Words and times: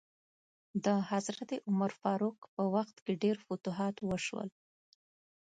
د 0.85 0.87
حضرت 1.11 1.49
عمر 1.67 1.91
فاروق 2.01 2.37
په 2.55 2.63
وخت 2.75 2.95
کې 3.05 3.13
ډیر 3.23 3.35
فتوحات 3.47 3.95
وشول. 4.09 4.49